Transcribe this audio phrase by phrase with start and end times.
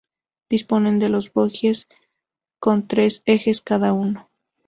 [0.49, 1.85] Disponen de dos bogies
[2.59, 4.31] con tres ejes cada uno.